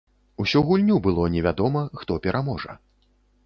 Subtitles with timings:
[0.43, 2.79] Усю гульню было невядома, хто пераможа.